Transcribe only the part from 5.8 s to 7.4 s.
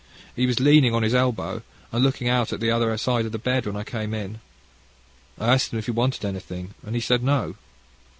he wanted anything, and he said